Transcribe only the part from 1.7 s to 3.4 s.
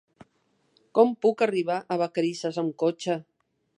a Vacarisses amb cotxe?